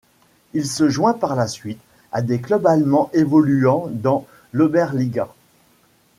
Il 0.53 0.65
se 0.65 0.89
joint 0.89 1.13
par 1.13 1.35
la 1.35 1.47
suite 1.47 1.79
à 2.11 2.23
des 2.23 2.41
clubs 2.41 2.65
allemands 2.65 3.11
évoluant 3.13 3.85
dans 3.91 4.25
l'Oberliga. 4.51 5.29